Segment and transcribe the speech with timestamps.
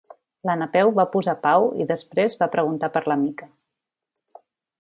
[0.49, 3.51] La Napeu va posar pau i després va preguntar per la Mica.